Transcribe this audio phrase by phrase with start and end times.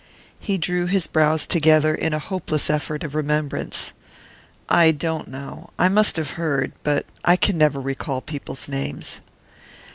[0.39, 3.93] He drew his brows together in a hopeless effort of remembrance.
[4.67, 9.21] "I don't know I must have heard but I never can recall people's names."